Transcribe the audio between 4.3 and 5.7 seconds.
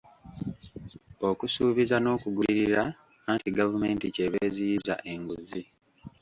eziyiza enguzi.